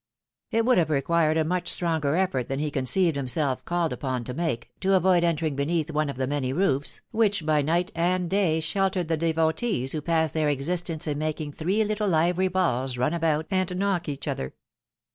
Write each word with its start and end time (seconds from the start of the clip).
It 0.49 0.63
wonld 0.65 0.77
have 0.77 0.89
required 0.89 1.37
a 1.37 1.43
much 1.45 1.67
stronger 1.69 2.15
effort 2.15 2.47
than 2.47 2.57
he 2.57 2.71
con 2.71 2.85
ceived 2.85 3.13
himself 3.15 3.63
called 3.65 3.93
upon 3.93 4.23
to 4.23 4.33
make, 4.33 4.71
to 4.79 4.95
avoid 4.95 5.23
entering 5.23 5.55
beneath 5.55 5.91
one 5.91 6.09
of 6.09 6.15
the 6.17 6.25
many 6.25 6.51
roofs, 6.53 7.01
which 7.11 7.45
by 7.45 7.61
night 7.61 7.91
and 7.93 8.27
day 8.27 8.61
sheltered 8.61 9.09
the 9.09 9.15
devotees 9.15 9.91
who 9.91 10.01
pass 10.01 10.31
their 10.31 10.49
existence 10.49 11.05
in 11.05 11.19
making 11.19 11.51
three 11.53 11.83
little 11.83 12.15
ivory 12.15 12.47
balls 12.47 12.97
run 12.97 13.13
about 13.13 13.45
and 13.51 13.75
knock 13.77 14.09
each 14.09 14.27
other. 14.27 14.55